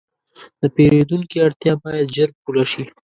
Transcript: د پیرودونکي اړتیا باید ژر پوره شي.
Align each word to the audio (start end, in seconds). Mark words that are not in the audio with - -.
د 0.61 0.61
پیرودونکي 0.75 1.37
اړتیا 1.45 1.73
باید 1.83 2.13
ژر 2.15 2.29
پوره 2.43 2.65
شي. 2.71 2.83